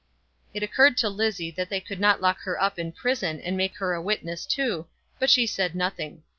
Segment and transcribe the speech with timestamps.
[0.51, 3.75] It occurred to Lizzie that they could not lock her up in prison and make
[3.77, 4.87] her a witness too,
[5.19, 6.23] but she said nothing.